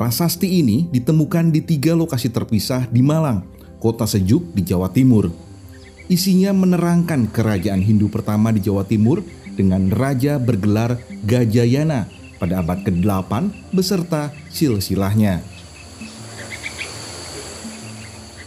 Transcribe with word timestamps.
Prasasti 0.00 0.64
ini 0.64 0.88
ditemukan 0.88 1.52
di 1.52 1.60
tiga 1.60 1.92
lokasi 1.92 2.32
terpisah 2.32 2.88
di 2.88 3.04
Malang, 3.04 3.44
kota 3.76 4.08
sejuk 4.08 4.48
di 4.56 4.64
Jawa 4.64 4.88
Timur. 4.88 5.28
Isinya 6.08 6.56
menerangkan 6.56 7.28
kerajaan 7.28 7.84
Hindu 7.84 8.08
pertama 8.08 8.48
di 8.48 8.64
Jawa 8.64 8.88
Timur 8.88 9.20
dengan 9.60 9.92
raja 9.92 10.40
bergelar 10.40 10.96
Gajayana 11.28 12.08
pada 12.40 12.64
abad 12.64 12.80
ke-8 12.80 13.52
beserta 13.76 14.32
silsilahnya. 14.48 15.44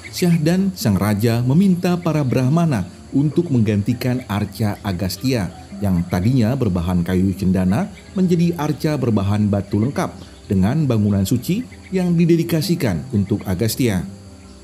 Syahdan 0.09 0.73
sang 0.73 0.97
raja 0.97 1.45
meminta 1.45 2.01
para 2.01 2.25
Brahmana 2.25 2.89
untuk 3.13 3.53
menggantikan 3.53 4.25
arca 4.25 4.81
Agastya 4.81 5.53
yang 5.85 6.01
tadinya 6.09 6.57
berbahan 6.57 7.05
kayu 7.05 7.29
cendana 7.37 7.93
menjadi 8.17 8.57
arca 8.57 8.97
berbahan 8.97 9.53
batu 9.53 9.77
lengkap 9.77 10.32
dengan 10.47 10.83
bangunan 10.83 11.23
suci 11.23 11.63
yang 11.93 12.13
didedikasikan 12.17 13.13
untuk 13.15 13.45
Agastya, 13.47 14.03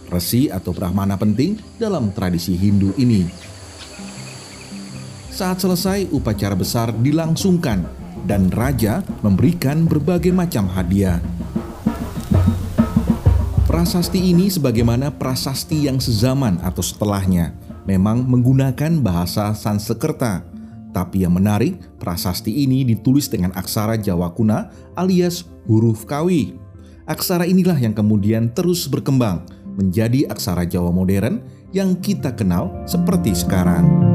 resi 0.10 0.50
atau 0.50 0.74
Brahmana 0.74 1.16
penting 1.16 1.55
dalam 1.78 2.12
tradisi 2.12 2.58
Hindu 2.58 2.92
ini. 2.98 3.30
Saat 5.30 5.64
selesai, 5.64 6.12
upacara 6.12 6.52
besar 6.52 6.92
dilangsungkan 6.92 7.88
dan 8.28 8.52
raja 8.52 9.00
memberikan 9.24 9.88
berbagai 9.88 10.36
macam 10.36 10.68
hadiah. 10.68 11.24
Prasasti 13.70 14.20
ini 14.36 14.52
sebagaimana 14.52 15.14
prasasti 15.14 15.88
yang 15.88 16.04
sezaman 16.04 16.60
atau 16.60 16.84
setelahnya 16.84 17.55
memang 17.88 18.27
menggunakan 18.27 19.00
bahasa 19.00 19.55
Sanskerta 19.55 20.44
tapi 20.89 21.21
yang 21.21 21.38
menarik, 21.38 21.77
prasasti 22.02 22.65
ini 22.65 22.82
ditulis 22.82 23.29
dengan 23.29 23.54
aksara 23.54 23.98
Jawa 23.99 24.34
kuna 24.34 24.73
alias 24.98 25.46
huruf 25.70 26.09
kawi. 26.09 26.57
Aksara 27.05 27.46
inilah 27.46 27.77
yang 27.77 27.93
kemudian 27.93 28.54
terus 28.54 28.90
berkembang 28.90 29.46
menjadi 29.77 30.29
aksara 30.29 30.65
Jawa 30.65 30.90
modern 30.90 31.46
yang 31.73 31.98
kita 31.98 32.34
kenal 32.34 32.73
seperti 32.90 33.37
sekarang. 33.37 34.09